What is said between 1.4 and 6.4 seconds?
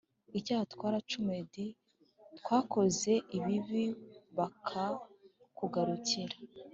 d twakoze ibibi bakakugarukira